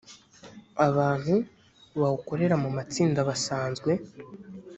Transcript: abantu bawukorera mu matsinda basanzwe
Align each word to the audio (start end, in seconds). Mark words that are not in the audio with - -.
abantu 0.87 1.35
bawukorera 1.99 2.55
mu 2.63 2.69
matsinda 2.77 3.19
basanzwe 3.29 3.91